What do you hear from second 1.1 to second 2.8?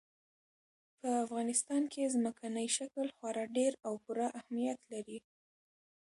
افغانستان کې ځمکنی